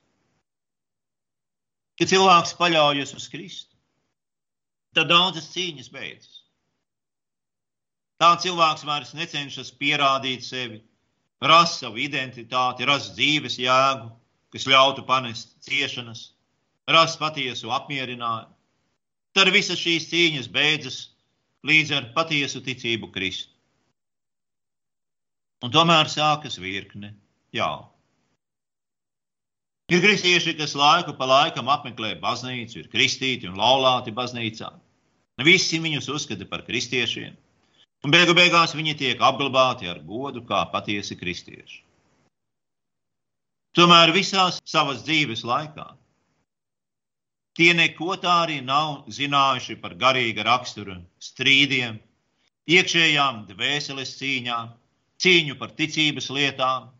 Kad 1.96 2.10
cilvēks 2.12 2.52
paļaujas 2.58 3.14
uz 3.16 3.28
Kristu, 3.32 3.72
tad 4.96 5.08
daudzas 5.08 5.48
cīņas 5.54 5.88
beidzas. 5.92 6.42
Tā 8.20 8.34
cilvēks 8.44 8.84
vairs 8.86 9.14
necenšas 9.16 9.72
pierādīt 9.80 10.44
sevi, 10.44 10.82
rast 11.42 11.80
savu 11.80 12.02
identitāti, 12.04 12.86
rast 12.86 13.16
dzīves 13.16 13.56
jēgu, 13.58 14.10
kas 14.52 14.68
ļautu 14.68 15.04
panest 15.08 15.54
ciešanas, 15.64 16.32
rast 16.88 17.18
patiesu 17.20 17.72
apmierinājumu. 17.72 18.52
Tad 19.32 19.48
visas 19.54 19.80
šīs 19.80 20.10
cīņas 20.10 20.50
beidzas 20.52 20.98
līdz 21.64 21.94
ar 21.96 22.10
patiesu 22.16 22.60
ticību 22.64 23.08
Kristu. 23.14 23.48
Un 25.62 25.72
tomēr 25.72 26.10
sākas 26.10 26.58
virkne 26.60 27.14
jaunu. 27.54 27.88
Ir 29.92 30.00
kristieši, 30.00 30.54
kas 30.58 30.74
laiku 30.78 31.12
pa 31.18 31.26
laikam 31.28 31.68
apmeklē 31.68 32.14
baznīcu, 32.20 32.80
ir 32.80 32.90
kristīti 32.92 33.48
un 33.50 33.58
laulāti 33.60 34.14
baznīcā. 34.14 34.70
Visi 35.44 35.80
viņus 35.82 36.08
uzskata 36.12 36.46
par 36.48 36.62
kristiešiem, 36.66 37.34
un 38.04 38.14
beigu 38.14 38.34
beigās 38.36 38.76
viņi 38.78 38.94
tiek 39.00 39.22
apglabāti 39.22 39.90
ar 39.90 40.00
godu 40.06 40.44
kā 40.48 40.62
patiesi 40.72 41.16
kristieši. 41.18 41.82
Tomēr 43.76 44.12
visās 44.12 44.60
savas 44.68 45.04
dzīves 45.06 45.44
laikā 45.48 45.86
tie 47.56 47.72
neko 47.76 48.16
tā 48.20 48.34
arī 48.46 48.60
nav 48.64 49.08
zinājuši 49.12 49.78
par 49.80 49.94
garīga 50.00 50.44
rakstura 50.48 50.98
strīdiem, 51.20 51.98
iekšējām 52.68 53.44
dvēseles 53.50 54.16
cīņām, 54.18 54.72
cīņu 55.22 55.58
par 55.60 55.74
ticības 55.78 56.30
lietām, 56.32 56.90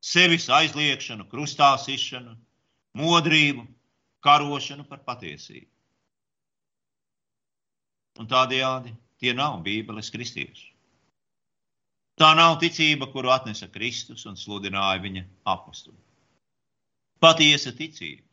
sevis 0.00 0.48
aizliekšanu, 0.50 1.28
krustā 1.30 1.74
sišanu, 1.78 2.34
modrību, 2.98 3.66
karošanu 4.24 4.86
par 4.88 5.04
patiesību. 5.06 5.68
Un 8.20 8.28
tādējādi 8.28 8.92
tie 9.20 9.32
nav 9.36 9.60
Bībeles 9.64 10.10
kristieši. 10.12 10.66
Tā 12.20 12.34
nav 12.36 12.58
ticība, 12.60 13.06
kuru 13.12 13.30
atnesa 13.32 13.70
Kristus 13.72 14.26
un 14.28 14.36
sludināja 14.36 15.00
viņa 15.00 15.22
apakstu. 15.48 15.94
Patiesa 17.20 17.72
ticība 17.76 18.26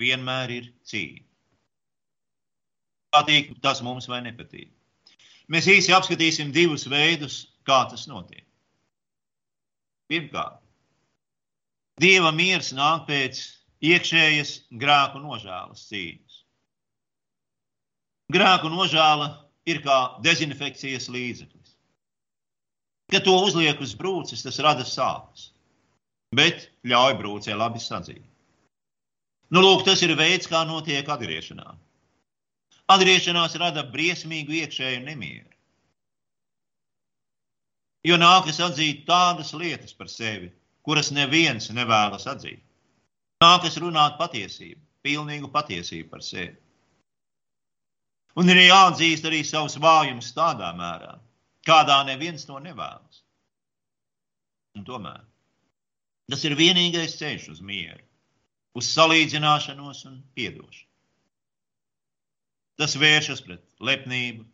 vienmēr 0.00 0.54
ir 0.54 0.70
cīņa. 0.86 1.26
Patīk 3.10 3.56
tas 3.64 3.82
mums 3.82 4.06
vai 4.08 4.20
nepatīk. 4.22 4.70
Mēs 5.50 5.66
īsi 5.66 5.90
apskatīsim 5.92 6.52
divus 6.54 6.86
veidus, 6.86 7.42
kā 7.66 7.82
tas 7.90 8.06
notiek. 8.06 8.46
Pirmkārt, 10.10 10.60
Dieva 12.00 12.30
miers 12.32 12.70
nāk 12.72 13.02
pēc 13.10 13.40
iekšējas 13.84 14.54
grēku 14.80 15.20
nožēlas 15.20 15.82
cīņas. 15.90 16.36
Grēku 18.32 18.70
nožēla 18.72 19.26
ir 19.68 19.82
kā 19.84 19.98
dezinfekcijas 20.24 21.10
līdzeklis. 21.12 21.74
Kad 23.12 23.26
to 23.26 23.34
uzliek 23.42 23.82
uz 23.84 23.92
brūces, 23.98 24.46
tas 24.46 24.60
rada 24.64 24.86
sāpes, 24.86 25.50
bet 26.34 26.68
ļauj 26.86 27.16
brūcē 27.18 27.56
labi 27.58 27.82
sadzīt. 27.82 28.24
Nu, 29.50 29.62
lūk, 29.64 29.82
tas 29.86 30.02
ir 30.06 30.14
veids, 30.18 30.46
kā 30.46 30.62
notiek 30.66 31.08
atgriešanās. 31.10 31.78
Atgriešanās 32.90 33.56
rada 33.58 33.82
briesmīgu 33.86 34.54
iekšēju 34.62 35.02
nemieru. 35.06 35.48
Jo 38.06 38.16
nākas 38.16 38.60
atzīt 38.64 39.04
tādas 39.08 39.52
lietas 39.52 39.92
par 39.92 40.08
sevi, 40.08 40.48
kuras 40.86 41.10
neviens 41.12 41.68
nevēlas 41.74 42.26
atzīt. 42.30 42.62
Nākas 43.42 43.76
runāt 43.82 44.16
patiesību, 44.20 44.80
pilnīgu 45.04 45.50
patiesību 45.52 46.08
par 46.14 46.24
sevi. 46.24 46.56
Un 48.38 48.48
ir 48.48 48.62
jāatzīst 48.62 49.26
arī 49.26 49.42
savus 49.44 49.76
vājumus 49.82 50.30
tādā 50.36 50.70
mērā, 50.78 51.16
kādā 51.66 51.98
neviens 52.06 52.46
to 52.46 52.58
nevēlas. 52.62 53.24
Un 54.78 54.86
tomēr 54.86 55.29
tas 56.32 56.44
ir 56.46 56.56
vienīgais 56.58 57.16
ceļš 57.20 57.48
uz 57.54 57.60
mieru, 57.64 58.02
uz 58.76 58.88
salīdzināšanos 58.94 60.04
un 60.10 60.20
piedošanu. 60.36 60.86
Tas 62.80 62.96
vēršas 62.96 63.42
pret 63.44 63.64
lepnību, 63.84 64.46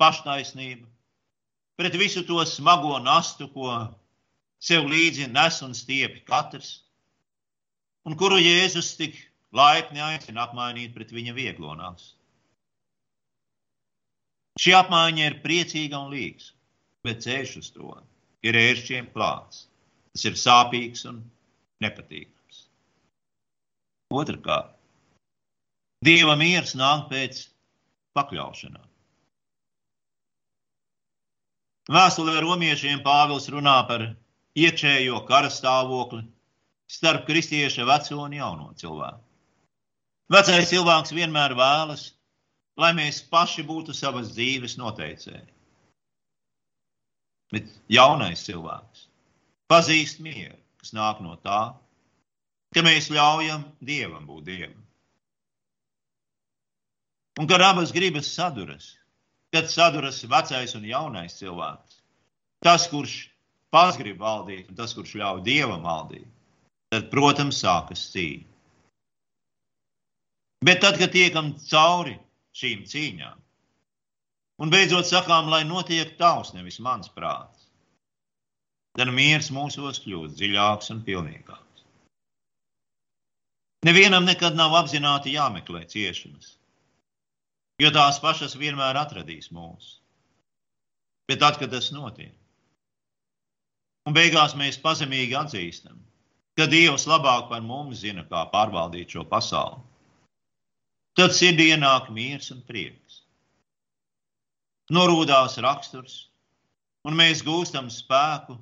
paštaisnību, 0.00 0.84
pret 1.80 1.96
visu 1.96 2.24
to 2.28 2.42
smago 2.44 2.98
nastu, 3.00 3.48
ko 3.48 3.72
sev 4.60 4.88
līdzi 4.90 5.30
nes 5.32 5.62
un 5.64 5.72
stiepi 5.76 6.20
katrs, 6.28 6.82
un 8.04 8.16
kuru 8.20 8.40
Jēzus 8.40 8.92
tik 8.98 9.16
laipni 9.56 10.02
aicina 10.04 10.44
apmainīt 10.44 10.92
pret 10.96 11.14
viņa 11.16 11.36
vieglo 11.36 11.72
nastu. 11.78 12.16
Šī 14.60 14.74
apmaiņa 14.76 15.26
ir 15.30 15.40
priecīga 15.44 16.02
un 16.04 16.10
līga, 16.12 16.50
bet 17.06 17.22
ceļš 17.24 17.56
uz 17.62 17.70
to 17.72 17.94
ir 18.44 18.58
ēršķiem 18.60 19.08
klāts. 19.14 19.69
Tas 20.14 20.26
ir 20.26 20.36
sāpīgs 20.38 21.06
un 21.10 21.22
nepatīkams. 21.84 22.66
Otrakārt, 24.10 24.74
Dieva 26.00 26.32
miers 26.40 26.72
nāk 26.80 27.10
pēc 27.10 27.42
pakļaušanās. 28.16 28.86
Vēstulē 31.90 32.38
romiešiem 32.40 33.02
Pāvils 33.04 33.50
runā 33.52 33.74
par 33.88 34.06
iekšējo 34.56 35.18
kara 35.28 35.50
stāvokli 35.52 36.22
starp 36.90 37.26
kristieša 37.28 37.84
veco 37.88 38.22
un 38.24 38.38
jauno 38.38 38.70
cilvēku. 38.80 39.20
Vecais 40.30 40.70
cilvēks 40.70 41.12
vienmēr 41.12 41.56
vēlas, 41.58 42.06
lai 42.80 42.94
mēs 42.96 43.20
paši 43.34 43.66
būtu 43.66 43.92
savas 43.92 44.32
dzīves 44.32 44.78
noteicēji. 44.80 45.48
Bet 47.52 47.68
jaunais 47.92 48.46
cilvēks 48.46 49.09
pazīst 49.70 50.20
mieru, 50.24 50.58
kas 50.82 50.94
nāk 50.96 51.22
no 51.24 51.36
tā, 51.44 51.60
ka 52.74 52.84
mēs 52.86 53.10
ļaujam 53.14 53.64
Dievam 53.80 54.26
būt 54.26 54.46
Dievam. 54.48 54.86
Un 57.40 57.48
kad 57.48 57.62
abas 57.64 57.92
gribas 57.94 58.28
saduras, 58.34 58.96
kad 59.54 59.70
saduras 59.70 60.24
vecais 60.28 60.74
un 60.76 60.84
jaunais 60.84 61.38
cilvēks, 61.38 62.00
tas, 62.60 62.86
kurš 62.90 63.14
pats 63.72 63.98
grib 63.98 64.18
valdīt, 64.20 64.68
un 64.68 64.78
tas, 64.78 64.92
kurš 64.96 65.14
ļauj 65.20 65.42
dievam 65.46 65.86
valdīt, 65.86 66.26
tad, 66.92 67.08
protams, 67.12 67.62
sākas 67.62 68.08
cīņa. 68.12 68.46
Bet 70.66 70.82
tad, 70.84 70.98
kad 71.00 71.14
tiekam 71.14 71.54
cauri 71.70 72.18
šīm 72.60 72.84
cīņām, 72.90 73.38
un 74.60 74.72
beidzot 74.74 75.08
sakām, 75.08 75.48
lai 75.48 75.62
notiek 75.64 76.12
tavs, 76.20 76.52
nevis 76.52 76.80
mans 76.84 77.08
prāts, 77.14 77.59
tad 78.98 79.12
miers 79.14 79.52
mūsos 79.54 80.02
kļūst 80.04 80.38
dziļāks 80.40 80.92
un 80.94 81.04
pilnīgāks. 81.06 81.84
Nevienam 83.86 84.26
nekad 84.28 84.58
nav 84.58 84.74
apzināti 84.82 85.36
jāmeklē 85.36 85.86
ciešanas, 85.88 86.56
jo 87.80 87.92
tās 87.94 88.20
pašas 88.20 88.58
vienmēr 88.60 88.98
atradīs 89.00 89.48
mūs. 89.54 89.96
Bet 91.30 91.40
tad, 91.40 91.56
kad 91.62 91.70
tas 91.72 91.88
notiek, 91.94 92.34
Un 94.08 94.16
beigās 94.16 94.56
mēs 94.56 94.78
pazemīgi 94.80 95.36
atzīstam, 95.36 95.98
ka 96.56 96.66
Dievs 96.72 97.04
labāk 97.10 97.48
par 97.50 97.60
mums 97.62 98.00
zina, 98.00 98.24
kā 98.30 98.46
pārvaldīt 98.52 99.12
šo 99.14 99.26
pasauli. 99.28 99.82
Tad 101.18 101.34
sirdī 101.36 101.68
ienāk 101.74 102.08
miers 102.16 102.48
un 102.54 102.62
prieks. 102.64 103.20
Norūdās 104.90 105.58
raksturs, 105.62 106.16
un 107.06 107.18
mēs 107.18 107.44
gūstam 107.46 107.90
spēku, 107.92 108.56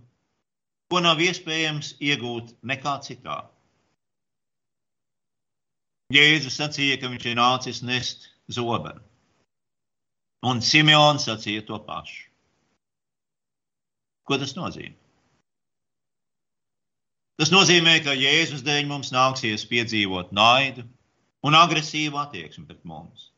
ko 0.89 1.01
nav 1.05 1.21
iespējams 1.21 1.95
iegūt 2.01 2.55
nekā 2.71 2.95
citā. 3.05 3.43
Jēzus 6.15 6.57
sacīja, 6.57 6.97
ka 7.01 7.11
viņš 7.13 7.27
ir 7.29 7.37
nācis 7.37 7.83
nest 7.85 8.31
zobenu, 8.49 9.03
un 10.49 10.63
Simons 10.65 11.29
sacīja 11.29 11.67
to 11.69 11.77
pašu. 11.85 12.25
Ko 14.25 14.39
tas 14.41 14.55
nozīmē? 14.57 14.97
Tas 17.39 17.53
nozīmē, 17.55 18.01
ka 18.03 18.17
Jēzus 18.19 18.65
dēļ 18.67 18.89
mums 18.91 19.13
nāksies 19.15 19.63
piedzīvot 19.71 20.33
naidu 20.35 20.83
un 21.47 21.55
agresīvu 21.55 22.19
attieksmi 22.19 22.65
pret 22.67 22.81
mums. 22.89 23.29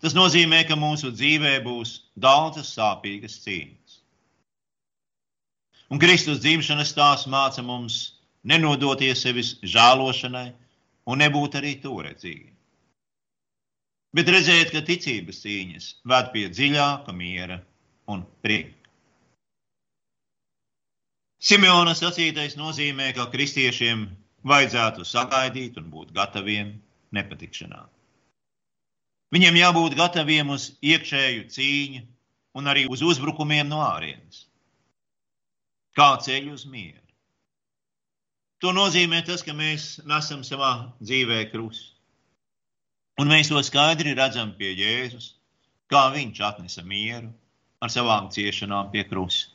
Tas 0.00 0.16
nozīmē, 0.16 0.62
ka 0.68 0.78
mūsu 0.80 1.10
dzīvē 1.12 1.58
būs 1.66 1.98
daudzas 2.16 2.70
sāpīgas 2.78 3.36
cīņas. 3.44 3.83
Un 5.92 6.00
Kristus 6.00 6.40
dzimšanas 6.40 6.92
stāsts 6.94 7.28
māca 7.30 7.62
mums 7.62 8.14
nenodoties 8.44 9.24
sevis 9.24 9.54
žēlošanai 9.62 10.48
un 11.10 11.20
nebūt 11.20 11.58
arī 11.60 11.74
to 11.82 11.94
redzīgi. 12.06 12.50
Bet 14.14 14.30
redzēt, 14.30 14.70
ka 14.70 14.84
ticības 14.86 15.42
cīņas 15.42 15.86
ved 16.06 16.30
pie 16.32 16.46
dziļāka 16.52 17.12
miera 17.16 17.58
un 18.08 18.22
prieka. 18.44 18.78
Simeona 21.44 21.92
sacītais 21.98 22.54
nozīmē, 22.56 23.10
ka 23.16 23.26
kristiešiem 23.32 24.06
vajadzētu 24.48 25.04
sagaidīt 25.04 25.76
un 25.80 25.90
būt 25.92 26.14
gataviem 26.16 26.70
nepatikšanām. 27.12 27.90
Viņiem 29.34 29.58
jābūt 29.58 29.96
gataviem 29.98 30.54
uz 30.54 30.70
iekšēju 30.80 31.44
cīņu 31.50 32.02
un 32.54 32.70
arī 32.70 32.86
uz 32.88 33.02
uzbrukumiem 33.02 33.66
no 33.68 33.82
ārienes. 33.84 34.46
Kā 35.94 36.14
ceļu 36.26 36.54
uz 36.56 36.64
mieru. 36.66 37.00
To 38.62 38.72
nozīmē 38.74 39.20
tas, 39.26 39.42
ka 39.46 39.52
mēs 39.54 40.00
nesam 40.08 40.42
savā 40.46 40.72
dzīvē 41.02 41.44
krustu. 41.52 41.92
Un 43.20 43.30
mēs 43.30 43.50
to 43.52 43.60
skaidri 43.62 44.14
redzam 44.18 44.54
pie 44.58 44.72
Jēzus, 44.74 45.34
kā 45.92 46.08
viņš 46.14 46.40
atnesa 46.48 46.82
mieru 46.82 47.30
ar 47.84 47.92
savām 47.94 48.30
ciešanām 48.34 48.90
pie 48.90 49.04
krusta. 49.06 49.52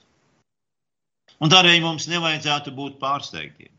Un 1.43 1.52
tādēļ 1.52 1.82
mums 1.84 2.08
nevajadzētu 2.12 2.71
būt 2.75 2.99
pārsteigtiem, 3.02 3.73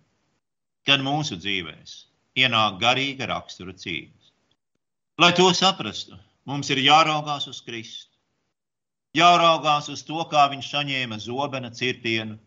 kad 0.88 1.00
mūsu 1.04 1.38
dzīvēs 1.40 1.96
ienāk 2.40 2.78
garīga 2.82 3.28
rakstura 3.30 3.72
cīņas. 3.76 4.30
Lai 5.20 5.32
to 5.36 5.48
saprastu, 5.56 6.16
mums 6.48 6.70
ir 6.72 6.80
jāraugās 6.84 7.48
uz 7.50 7.60
Kristu, 7.64 8.10
jāraugās 9.16 9.90
uz 9.92 10.04
to, 10.08 10.20
kā 10.30 10.46
viņš 10.52 10.70
saņēma 10.74 11.20
zobena 11.20 11.72
cirtienu, 11.76 12.38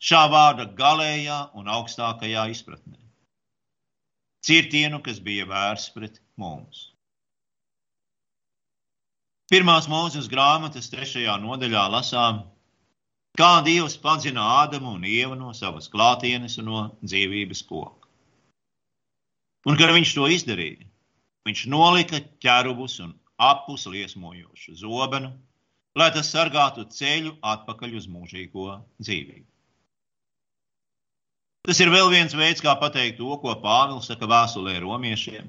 šā 0.00 0.22
vārda 0.32 0.66
galējā 0.76 1.40
un 1.60 1.68
augstākajā 1.68 2.46
izpratnē. 2.54 2.96
Cirtienu, 4.46 5.02
kas 5.04 5.20
bija 5.20 5.44
vērsts 5.48 5.92
pret 5.92 6.16
mums. 6.40 6.86
Pirmās 9.50 9.88
mūzes 9.90 10.30
grāmatas 10.30 10.88
trešajā 10.92 11.34
nodaļā 11.42 11.82
lasām, 11.92 12.44
kā 13.36 13.50
Dievs 13.66 13.98
padzina 14.00 14.44
Ādamu 14.62 14.94
un 14.94 15.04
Ievu 15.04 15.36
no 15.36 15.52
savas 15.58 15.90
klātienes 15.92 16.56
un 16.62 16.70
no 16.70 16.84
dzīvības 17.02 17.64
koka. 17.68 18.08
Un, 19.68 19.76
kad 19.76 19.92
viņš 19.92 20.14
to 20.16 20.30
izdarīja, 20.32 20.86
viņš 21.44 21.66
nolika 21.68 22.22
ķērubus 22.40 23.00
un 23.04 23.12
apus 23.50 23.84
liesmojošu 23.90 24.78
zobenu, 24.80 25.34
lai 25.98 26.08
tas 26.14 26.30
sargātu 26.32 26.86
ceļu 26.88 27.34
atpakaļ 27.44 27.98
uz 28.00 28.08
mūžīgo 28.08 28.70
dzīvību. 29.02 29.49
Tas 31.70 31.78
ir 31.78 31.92
vēl 31.94 32.08
viens 32.10 32.32
veids, 32.34 32.58
kā 32.58 32.72
pateikt 32.80 33.20
to, 33.20 33.28
ko 33.38 33.52
Pāvils 33.62 34.08
saka 34.10 34.26
vēstulē 34.26 34.72
romiešiem. 34.82 35.44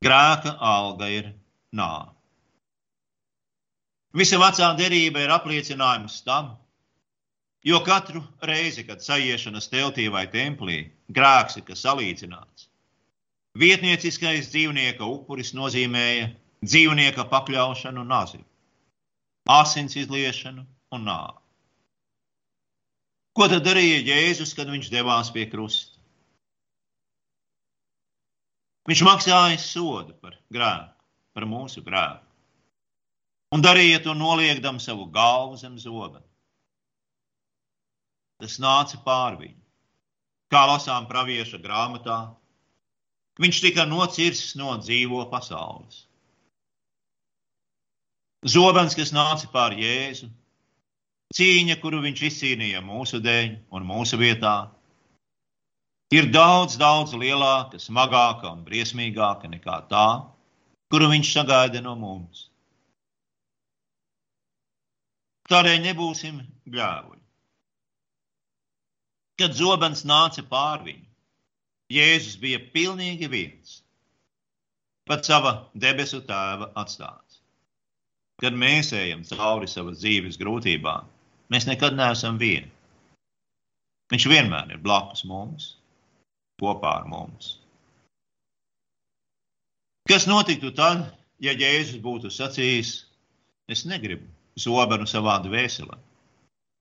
Grēka 0.00 0.54
alga 0.56 1.08
ir 1.12 1.26
nāve. 1.76 2.14
Visa 4.16 4.38
vecā 4.40 4.70
derība 4.78 5.20
ir 5.20 5.34
apliecinājums 5.34 6.16
tam, 6.24 6.54
jo 7.60 7.82
katru 7.84 8.22
reizi, 8.40 8.86
kad 8.88 9.04
sajiešanas 9.04 9.68
teltī 9.68 10.08
vai 10.08 10.24
templī 10.32 10.78
grēks 11.12 11.60
ir 11.60 11.76
salīdzināts, 11.82 12.70
vietnieciskais 13.60 14.48
dzīvnieka 14.54 15.04
upuris 15.04 15.52
nozīmēja 15.52 16.32
dzīvnieka 16.64 17.28
pakļaušanu 17.36 18.08
nazi, 18.08 18.40
asins 19.60 20.00
izliešanu 20.06 20.64
un 20.96 21.06
nāvi. 21.12 21.39
Ko 23.40 23.46
tad 23.48 23.62
darīja 23.64 24.02
Jēzus, 24.04 24.50
kad 24.52 24.68
viņš 24.68 24.90
devās 24.92 25.30
pie 25.32 25.46
krusta? 25.48 25.94
Viņš 28.90 29.00
maksāja 29.06 29.56
sodu 29.62 30.12
par 30.20 30.34
grēku, 30.52 30.92
par 31.32 31.46
mūsu 31.48 31.80
grēku. 31.86 32.20
Un 33.56 33.64
darīja 33.64 34.02
to 34.04 34.12
noliekdam 34.12 34.76
savu 34.76 35.06
galvu 35.14 35.56
zem 35.56 35.78
zoba. 35.80 36.20
Tas 38.44 38.58
nāca 38.60 39.00
pār 39.08 39.38
viņu. 39.40 39.56
Kā 40.52 40.66
lasām 40.68 41.08
pravieša 41.08 41.62
grāmatā, 41.64 42.18
viņš 43.40 43.62
tika 43.64 43.88
nocirsts 43.88 44.52
no 44.60 44.74
dzīvo 44.84 45.24
pasaules. 45.32 46.04
Zobens, 48.44 49.00
kas 49.00 49.16
nāca 49.16 49.48
pār 49.48 49.80
Jēzu, 49.80 50.28
cīņa, 51.36 51.78
kuru 51.82 52.02
viņš 52.04 52.22
izcīnīja 52.30 52.82
mūsu 52.84 53.20
dēļ 53.22 53.56
un 53.76 53.86
mūsu 53.86 54.18
vietā, 54.20 54.54
ir 56.14 56.30
daudz, 56.34 56.76
daudz 56.80 57.14
lielāka, 57.14 57.78
smagāka 57.78 58.50
un 58.50 58.64
briesmīgāka 58.66 59.50
nekā 59.52 59.76
tā, 59.92 60.06
kuru 60.90 61.10
viņš 61.12 61.34
sagaida 61.36 61.82
no 61.84 61.94
mums. 61.98 62.48
Tādēļ 65.50 65.80
nebūsim 65.82 66.42
bļāvuļi. 66.70 67.22
Kad 69.40 69.54
zobens 69.56 70.04
nāca 70.06 70.44
pār 70.46 70.84
viņu, 70.86 71.06
Jēzus 71.90 72.36
bija 72.38 72.60
pilnīgi 72.70 73.26
viens, 73.30 73.80
pat 75.10 75.26
sava 75.26 75.52
debesu 75.74 76.20
tēva 76.28 76.68
atstāts. 76.78 77.40
Kad 78.38 78.54
mēs 78.54 78.92
ejam 78.94 79.24
cauri 79.26 79.66
savas 79.68 79.98
dzīves 79.98 80.38
grūtībām, 80.38 81.09
mēs 81.50 81.66
nekad 81.68 81.96
neesam 81.98 82.38
vieni. 82.40 82.70
Viņš 84.10 84.26
vienmēr 84.30 84.74
ir 84.74 84.82
blakus 84.82 85.22
mums, 85.28 85.74
kopā 86.60 86.96
ar 87.00 87.08
mums. 87.10 87.56
Kas 90.10 90.26
notiktu 90.26 90.72
tad, 90.74 91.04
ja 91.38 91.54
Jēzus 91.54 92.00
būtu 92.02 92.32
sacījis, 92.34 92.94
es 93.70 93.84
negribu 93.86 94.26
zobenu 94.58 95.06
savā 95.06 95.38
dvēselē? 95.44 95.98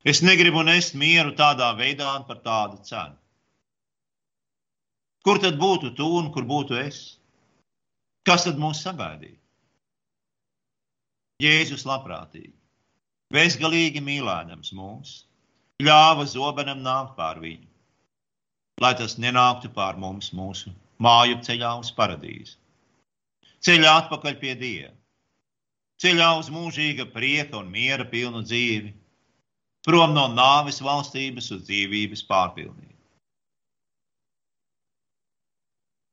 Es 0.08 0.24
negribu 0.24 0.64
nest 0.64 0.96
mieru 0.96 1.36
tādā 1.38 1.70
veidā 1.78 2.16
un 2.18 2.26
par 2.26 2.40
tādu 2.42 2.80
cenu. 2.88 3.18
Kur 5.28 5.42
tad 5.44 5.60
būtu 5.60 5.92
tu 5.98 6.08
un 6.18 6.32
kur 6.34 6.48
būtu 6.48 6.80
es? 6.80 7.20
Kas 8.26 8.48
tad 8.48 8.58
mūs 8.62 8.80
sagaidīja? 8.86 9.36
Jēzus 11.44 11.86
labprātīgi, 11.88 12.56
bezgalīgi 13.34 14.02
mīlēdams 14.02 14.72
mūs, 14.78 15.10
ļāva 15.86 16.26
zobenam 16.30 16.82
nākt 16.86 17.16
pār 17.18 17.42
viņu, 17.44 17.68
lai 18.84 18.94
tas 19.02 19.18
nenāktu 19.22 19.70
pār 19.76 20.00
mums 20.02 20.32
mūsu 20.34 20.74
māju 21.00 21.38
ceļā 21.46 21.76
uz 21.84 21.92
paradīzi, 22.00 22.58
ceļā 23.66 23.94
atpakaļ 24.04 24.40
pie 24.42 24.56
Dieva, 24.60 24.94
ceļā 26.02 26.30
uz 26.42 26.50
mūžīga 26.54 27.06
prieka 27.14 27.60
un 27.62 27.72
miera 27.72 28.08
pilnu 28.08 28.42
dzīvi, 28.48 28.94
prom 29.86 30.16
no 30.18 30.28
nāves 30.34 30.82
valstības 30.84 31.52
uz 31.56 31.66
dzīvības 31.70 32.26
pārpilnību. 32.30 32.96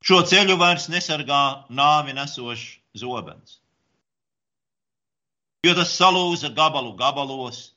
Šo 0.07 0.21
ceļu 0.23 0.55
vairs 0.61 0.87
nesargā 0.93 1.45
nāvi 1.75 2.13
nesošs 2.15 2.77
zobens 3.01 3.57
jo 5.67 5.75
tas 5.79 5.97
salūza 5.99 6.53
gabalu 6.55 6.95
gabalos, 6.99 7.73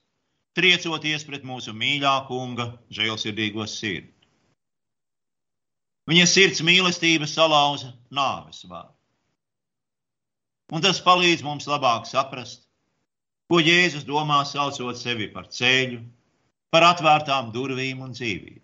triecoties 0.57 1.25
pret 1.25 1.45
mūsu 1.47 1.73
mīļā 1.73 2.13
kunga 2.27 2.71
žēlsirdīgo 2.93 3.65
sirdi. 3.69 4.13
Viņa 6.09 6.25
sirds 6.25 6.63
mīlestība 6.65 7.27
salauza 7.29 7.91
nāves 8.09 8.63
vārdu. 8.65 8.95
Un 10.73 10.81
tas 10.85 11.01
palīdz 11.05 11.43
mums 11.45 11.67
labāk 11.69 12.05
saprast, 12.09 12.63
ko 13.49 13.61
Jēzus 13.61 14.05
domā 14.05 14.43
saucot 14.45 14.97
sevi 14.97 15.29
par 15.33 15.47
ceļu, 15.53 16.01
par 16.73 16.85
atvērtām 16.91 17.53
durvīm 17.53 18.01
un 18.05 18.13
dzīvību. 18.17 18.61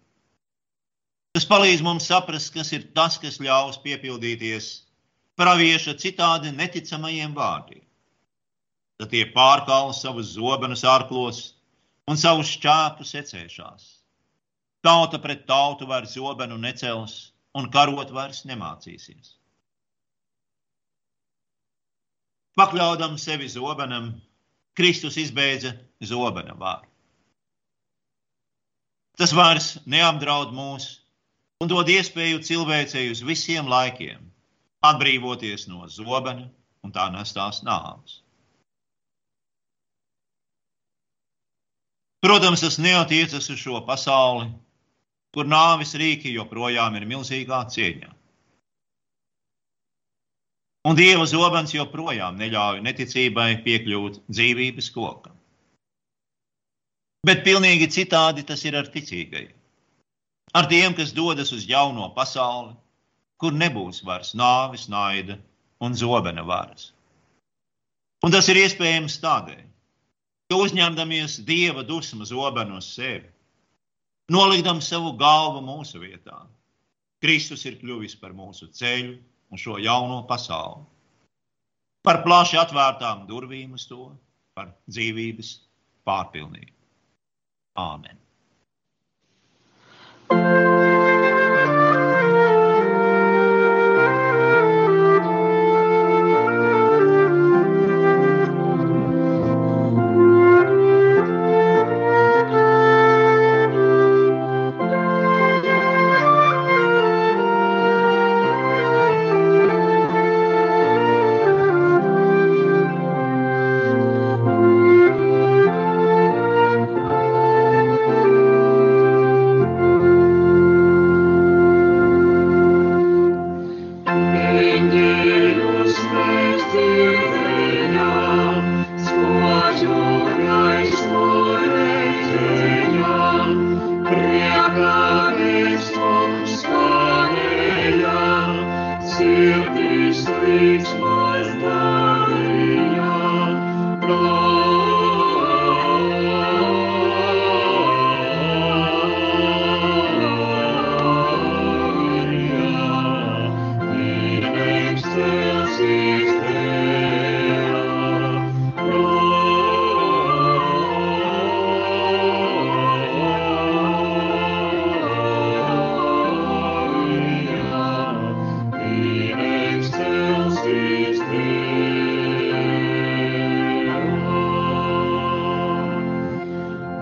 Tas 1.38 1.48
palīdz 1.50 1.82
mums 1.86 2.06
saprast, 2.10 2.54
kas 2.54 2.72
ir 2.78 2.90
tas, 2.98 3.18
kas 3.22 3.42
ļaus 3.42 3.82
piepildīties 3.86 4.70
pravieša 5.38 5.98
citādi 6.02 6.54
neticamajiem 6.56 7.34
vārdiem. 7.36 7.85
Tad 9.00 9.12
tie 9.12 9.26
pārkāla 9.36 9.94
savus 9.96 10.34
zobenus 10.38 10.86
ārklos 10.88 11.42
un 12.08 12.20
savus 12.20 12.52
šķēpus 12.56 13.12
secēšās. 13.16 13.88
Tauta 14.86 15.20
pret 15.20 15.48
tautu 15.50 15.88
vairs 15.90 16.14
zobenu 16.16 16.58
necels 16.62 17.16
un 17.58 17.68
karot 17.74 18.12
vairs 18.14 18.44
nemācīsies. 18.46 19.34
Pakļaudam 22.56 23.18
sevi 23.20 23.50
zobenam, 23.52 24.14
Kristus 24.76 25.18
izbeidza 25.20 25.74
zobena 26.04 26.56
vārdu. 26.60 26.88
Tas 29.20 29.32
vairs 29.36 29.74
neapdraud 29.88 30.52
mūs 30.56 30.88
un 31.64 31.72
dod 31.72 31.90
iespēju 31.92 32.42
cilvēcei 32.44 33.10
uz 33.12 33.24
visiem 33.24 33.68
laikiem 33.72 34.24
atbrīvoties 34.84 35.70
no 35.72 35.88
zobena 35.92 36.50
un 36.84 36.94
tā 36.96 37.08
nestās 37.14 37.62
nāves. 37.64 38.20
Protams, 42.26 42.64
tas 42.66 42.80
neatiecas 42.82 43.52
uz 43.54 43.60
šo 43.62 43.84
pasauli, 43.86 44.48
kur 45.36 45.46
nāvis 45.46 45.92
rīki 45.94 46.32
joprojām 46.34 46.96
ir 46.98 47.04
milzīgā 47.06 47.60
cieņā. 47.70 48.08
Un 50.90 50.98
Dieva 50.98 51.28
zobens 51.30 51.74
joprojām 51.76 52.40
neļauj 52.40 52.82
neticībai 52.86 53.52
piekļūt 53.68 54.18
dzīvības 54.26 54.90
kokam. 54.96 55.36
Bet 57.30 57.46
pilnīgi 57.46 57.92
citādi 57.94 58.46
tas 58.50 58.66
ir 58.66 58.80
ar 58.82 58.90
ticīgajiem. 58.90 59.54
Ar 60.58 60.70
tiem, 60.72 60.98
kas 60.98 61.14
dodas 61.14 61.54
uz 61.54 61.70
jauno 61.70 62.10
pasauli, 62.18 62.74
kur 63.38 63.54
nebūs 63.54 64.02
vairs 64.08 64.34
nāvis, 64.34 64.90
naida 64.90 65.38
un 65.78 65.94
zobena 65.94 66.46
varas. 66.48 66.90
Un 68.26 68.34
tas 68.34 68.50
ir 68.50 68.64
iespējams 68.66 69.22
tādēļ, 69.22 69.66
uzņemdamies 70.54 71.40
dieva 71.46 71.84
dusmu 71.84 72.26
zobenu 72.26 72.78
uz 72.78 72.92
sevi, 72.94 73.30
nolikdam 74.30 74.82
savu 74.82 75.16
galvu 75.18 75.64
mūsu 75.66 76.02
vietā. 76.04 76.44
Kristus 77.22 77.66
ir 77.66 77.80
kļuvis 77.80 78.18
par 78.22 78.36
mūsu 78.38 78.68
ceļu 78.70 79.16
un 79.50 79.62
šo 79.62 79.80
jauno 79.82 80.22
pasauli. 80.30 80.86
Par 82.06 82.22
plaši 82.22 82.60
atvērtām 82.62 83.26
durvīm 83.26 83.74
uz 83.74 83.88
to, 83.90 84.12
par 84.54 84.76
dzīvības 84.86 85.56
pārpilnību. 86.06 86.76
Āmen! 87.82 88.25